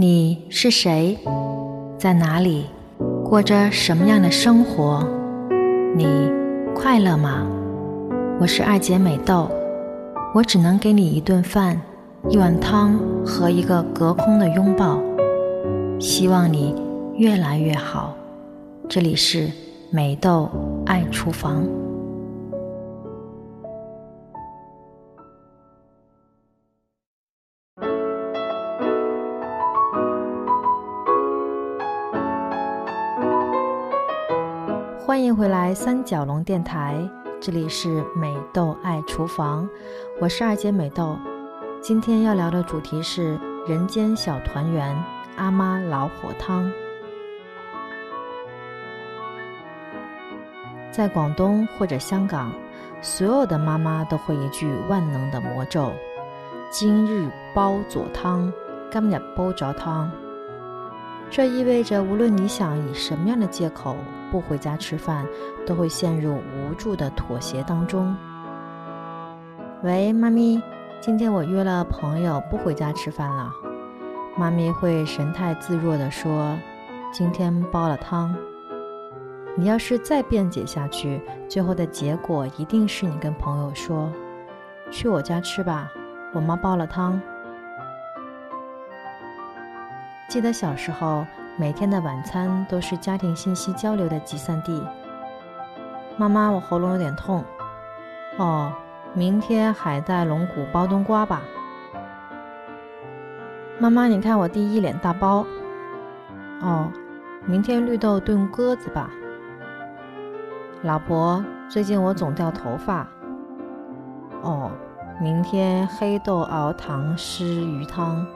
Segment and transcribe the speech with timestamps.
[0.00, 1.18] 你是谁？
[1.98, 2.66] 在哪里？
[3.24, 5.04] 过着什么样的生活？
[5.96, 6.06] 你
[6.72, 7.44] 快乐吗？
[8.38, 9.50] 我是二姐美豆，
[10.32, 11.80] 我只能给你一顿饭、
[12.28, 12.96] 一碗汤
[13.26, 15.00] 和一个隔空的拥抱。
[15.98, 16.72] 希望你
[17.16, 18.14] 越来越好。
[18.88, 19.50] 这里是
[19.90, 20.48] 美豆
[20.86, 21.66] 爱厨房。
[35.08, 37.00] 欢迎回来三角龙电台，
[37.40, 39.66] 这里是美豆爱厨房，
[40.20, 41.16] 我是二姐美豆。
[41.80, 44.94] 今天要聊的主题是人间小团圆——
[45.36, 46.70] 阿妈老火汤。
[50.90, 52.52] 在广东或者香港，
[53.00, 55.90] 所有的妈妈都会一句万能的魔咒
[56.68, 58.52] ：“今日煲佐汤，
[58.92, 60.12] 今日煲着汤。”
[61.30, 63.94] 这意味着，无论你想以什么样的借口
[64.30, 65.26] 不回家吃饭，
[65.66, 68.16] 都会陷入无助的妥协当中。
[69.82, 70.60] 喂，妈咪，
[71.00, 73.52] 今天我约了朋友不回家吃饭了。
[74.36, 76.58] 妈咪会神态自若地说
[77.12, 78.34] ：“今天煲了汤。”
[79.54, 84.10] 你要是再辩解下去，最后的结果一定是你跟朋友说
[84.90, 85.90] ：“去我家吃吧，
[86.32, 87.20] 我妈煲了汤。”
[90.28, 91.26] 记得小时候，
[91.56, 94.86] 每天的晚餐都是家庭信息交流的集散地。
[96.18, 97.42] 妈妈，我喉咙有点痛。
[98.36, 98.70] 哦，
[99.14, 101.40] 明天海带龙骨煲冬瓜吧。
[103.78, 105.46] 妈妈，你看我弟一脸大包。
[106.60, 106.92] 哦，
[107.46, 109.08] 明天绿豆炖鸽子吧。
[110.82, 113.08] 老婆，最近我总掉头发。
[114.42, 114.70] 哦，
[115.22, 118.26] 明天黑豆熬糖湿鱼汤。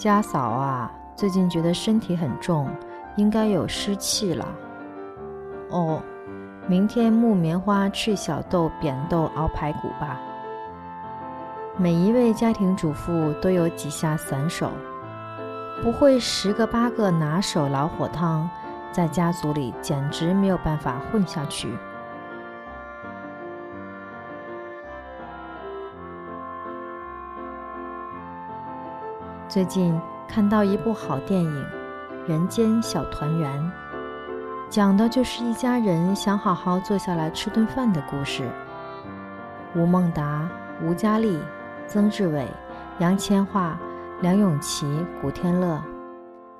[0.00, 2.66] 家嫂啊，最近觉得身体很重，
[3.16, 4.48] 应该有湿气了。
[5.68, 6.00] 哦，
[6.66, 10.18] 明天木棉花去小豆扁豆熬排骨吧。
[11.76, 14.70] 每一位家庭主妇都有几下散手，
[15.82, 18.48] 不会十个八个拿手老火汤，
[18.90, 21.68] 在家族里简直没有办法混下去。
[29.50, 31.64] 最近看到一部好电影
[32.28, 33.60] 《人间小团圆》，
[34.70, 38.48] 讲的就是一家人想好好坐下来吃顿饭的故事。
[39.74, 40.48] 吴孟达、
[40.84, 41.36] 吴佳丽、
[41.88, 42.46] 曾志伟、
[43.00, 43.74] 杨千嬅、
[44.22, 44.86] 梁咏琪、
[45.20, 45.82] 古天乐，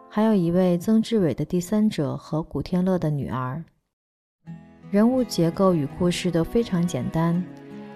[0.09, 3.63] 还有一位曾志伟的第三者和古天乐的女儿。
[4.91, 7.41] 人物结构与故事都非常简单，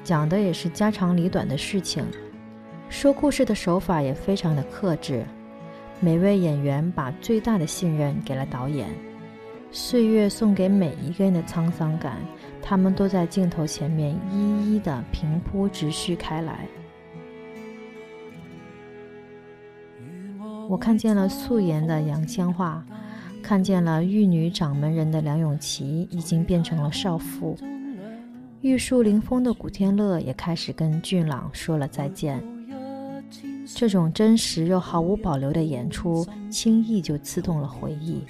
[0.04, 2.06] 讲的也是家长里短的事情。
[2.94, 5.25] 说故事的手法也非常的克制，
[5.99, 8.88] 每位演员把最大的信任给了导演。
[9.72, 12.19] 岁月送给每一个人的沧桑感，
[12.62, 16.69] 他们都在镜头前面一一的平铺直叙开来。
[20.69, 22.81] 我看见了素颜的杨千嬅，
[23.43, 27.59] 看见了玉女掌门人的梁咏琪已经变成了少妇，
[28.60, 32.41] 玉树临风的古天乐也开始跟俊朗说了再见。
[33.66, 38.22] 这种真实又毫无保留的演出，轻易就刺痛了回忆。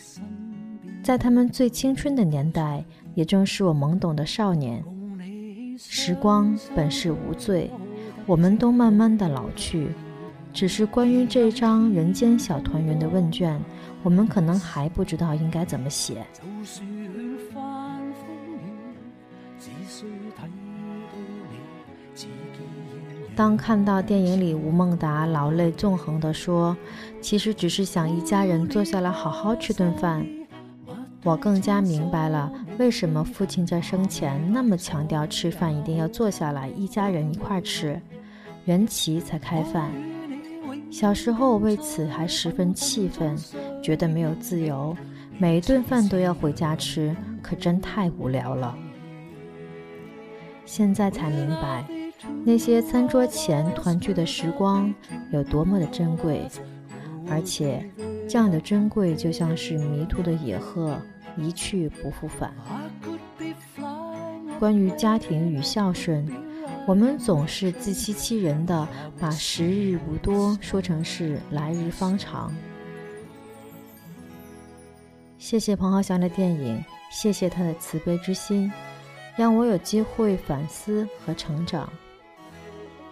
[1.02, 2.84] 在他们最青春的年代，
[3.14, 4.82] 也正是我懵懂的少年。
[5.76, 7.70] 时光本是无罪，
[8.26, 9.88] 我们都慢慢的老去。
[10.52, 13.60] 只是关于这张人间小团圆的问卷，
[14.04, 16.24] 我们可能还不知道应该怎么写。
[23.36, 26.76] 当看到电影里吴孟达老泪纵横地说
[27.20, 30.24] ：“其实只是想一家人坐下来好好吃顿饭。”
[31.24, 38.00] 我更加明白了为什么父亲在生前那么强调吃饭一定要坐下来一家人一块吃，
[38.64, 39.90] 人齐才开饭。
[40.90, 43.34] 小时候为此还十分气愤，
[43.82, 44.96] 觉得没有自由，
[45.38, 48.76] 每一顿饭都要回家吃，可真太无聊了。
[50.66, 51.84] 现在才明白。
[52.44, 54.92] 那些餐桌前团聚的时光
[55.30, 56.46] 有多么的珍贵，
[57.28, 57.88] 而且
[58.28, 60.98] 这样的珍贵就像是迷途的野鹤，
[61.38, 62.54] 一去不复返。
[64.58, 66.26] 关于家庭与孝顺，
[66.86, 68.86] 我们总是自欺欺人的
[69.18, 72.54] 把时日无多说成是来日方长。
[75.38, 78.70] 谢谢彭浩翔的电影，谢谢他的慈悲之心，
[79.34, 81.90] 让我有机会反思和成长。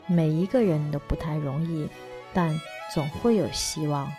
[0.06, 1.88] 每一个人都不太容易，
[2.32, 2.50] 但
[2.94, 4.10] 总会有希望。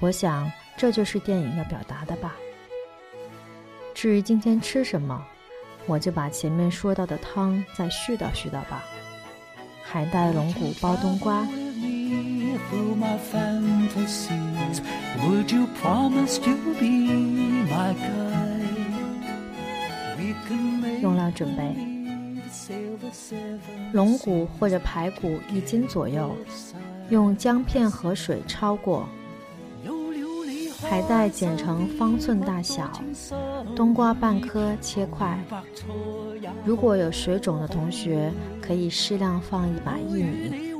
[0.00, 2.34] 我想这就是电影要表达的吧。
[3.94, 5.26] 至于今天吃什么，
[5.86, 8.84] 我就把前面说到的汤再絮叨絮叨吧。
[9.82, 11.46] 海带龙骨煲冬瓜。
[21.00, 21.97] 用料准备：
[23.92, 26.34] 龙骨或者排骨一斤左右，
[27.10, 29.08] 用姜片和水焯过。
[30.80, 32.90] 海带剪成方寸大小，
[33.74, 35.38] 冬瓜半颗切块。
[36.64, 40.72] 如果有水肿的同学，可以适量放一把薏米。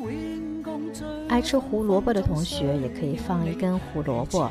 [1.29, 4.51] 爱吃胡萝卜的同学也可以放一根胡萝卜。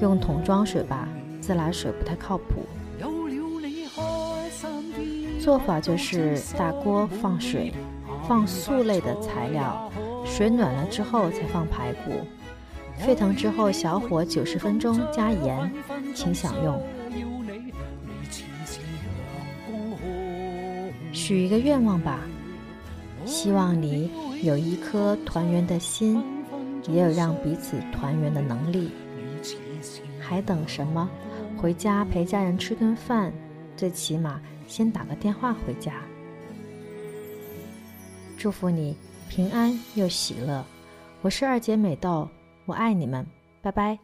[0.00, 1.08] 用桶装水吧，
[1.40, 2.66] 自来水不太靠谱。
[5.44, 7.70] 做法就是大锅放水，
[8.26, 9.92] 放素类的材料，
[10.24, 12.12] 水暖了之后才放排骨，
[12.96, 15.70] 沸腾之后小火九十分钟加盐，
[16.14, 16.82] 请享用。
[21.12, 22.20] 许一个愿望吧，
[23.26, 24.10] 希望你
[24.42, 26.24] 有一颗团圆的心，
[26.88, 28.90] 也有让彼此团圆的能力。
[30.18, 31.06] 还等什么？
[31.58, 33.30] 回家陪家人吃顿饭，
[33.76, 35.94] 最起码先打个电话回家。
[38.36, 38.96] 祝福你
[39.28, 40.64] 平安又喜乐。
[41.22, 42.28] 我是二姐美豆，
[42.66, 43.26] 我爱你们，
[43.62, 43.98] 拜拜。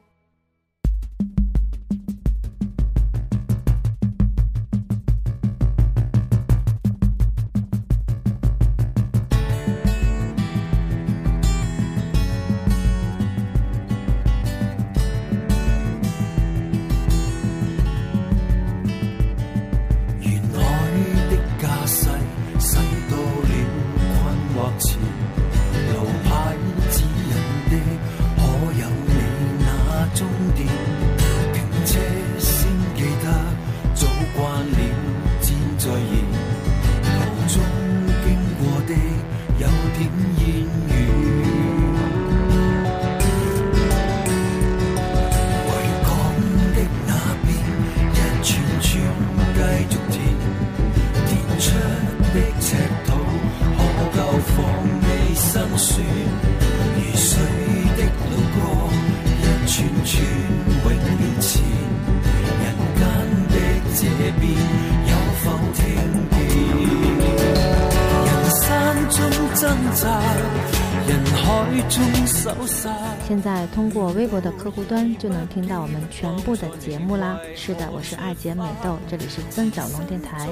[73.29, 77.39] 现在通过微博的客户端就能听到我们全部的节目啦。
[77.55, 80.49] 是的，我是爱姐美豆，这里是三角龙电台。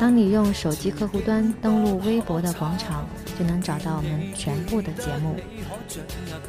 [0.00, 3.06] 当你用手机客户端登录微博的广场，
[3.38, 5.36] 就能找到我们全部的节目。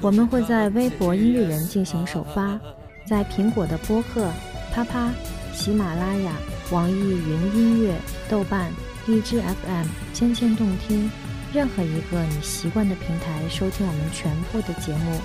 [0.01, 2.59] 我们会在微博音乐人进行首发，
[3.05, 4.27] 在苹果的播客、
[4.73, 5.11] 啪啪、
[5.53, 6.31] 喜马拉雅、
[6.71, 7.93] 网易云音乐、
[8.27, 8.71] 豆瓣、
[9.05, 9.85] 荔枝 FM、
[10.15, 11.11] 千千动听。
[11.53, 15.21] 任何一个你习惯的平台收听我们全部的节目。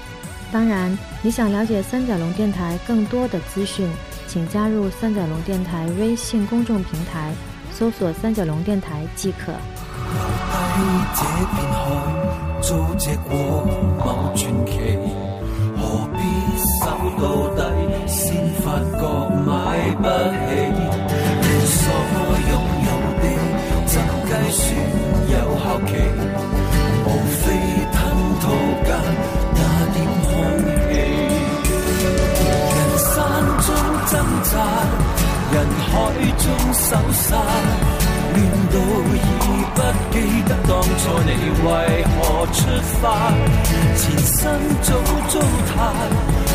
[0.52, 3.88] 当然，你想了解三角龙电台更多的资讯，
[4.26, 7.32] 请加入三角龙电台微信公众平台，
[7.72, 9.52] 搜索“三角龙电台”即可。
[11.14, 11.24] 期，
[36.88, 37.36] 中搜杀，
[38.32, 38.36] 乱
[38.72, 38.76] 到
[39.12, 39.16] 已
[39.74, 39.78] 不
[40.10, 40.16] 记
[40.48, 41.30] 得当初你
[41.62, 41.68] 为
[42.16, 42.16] 何
[42.46, 42.56] 出
[43.02, 43.04] 发。
[43.94, 44.40] 前生
[44.80, 44.88] 早
[45.28, 45.34] 糟
[45.68, 45.70] 蹋，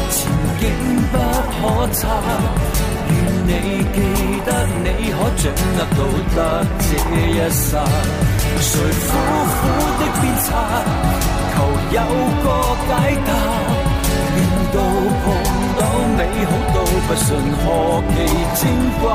[0.10, 0.18] 前
[0.60, 0.62] 景
[1.12, 1.14] 不
[1.54, 1.62] 可
[1.94, 2.00] 测。
[3.10, 3.14] 愿
[3.46, 3.50] 你
[3.94, 3.98] 记
[4.44, 4.50] 得，
[4.84, 5.44] 你可掌
[5.76, 6.02] 握到
[6.36, 6.38] 得
[6.80, 6.82] 这
[7.30, 7.62] 一刹。
[8.60, 9.12] 谁苦
[9.54, 9.62] 苦
[10.00, 10.46] 的鞭策，
[11.54, 11.56] 求
[11.92, 11.98] 有
[12.44, 12.46] 个
[12.88, 12.92] 解
[13.28, 13.30] 答。
[14.36, 14.38] 令
[14.74, 14.76] 到
[15.22, 15.26] 碰
[15.78, 15.82] 到
[16.18, 17.28] 美好都不信，
[17.62, 17.66] 何
[18.10, 18.16] 其
[18.60, 18.62] 精
[19.00, 19.06] 怪。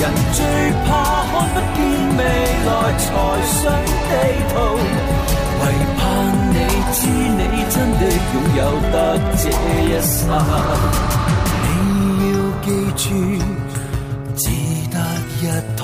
[0.00, 0.02] 人
[0.32, 0.38] 最
[0.86, 0.88] 怕
[1.30, 1.78] 看不见
[2.16, 2.20] 未
[2.66, 3.06] 来，才
[3.44, 3.58] 想
[4.08, 4.12] 地
[4.50, 4.54] 图。
[5.60, 5.62] 唯
[5.96, 6.00] 盼
[6.54, 6.56] 你
[6.92, 8.02] 知，你真的
[8.32, 8.60] 拥有
[8.92, 8.94] 得
[9.36, 9.42] 这
[9.82, 10.16] 一生。
[11.62, 11.66] 你
[12.32, 12.34] 要。
[12.68, 13.08] 记住，
[14.36, 14.44] 只
[14.90, 14.94] 得
[15.40, 15.42] 一
[15.74, 15.80] 套。